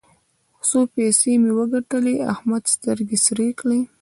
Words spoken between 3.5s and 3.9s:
کړې.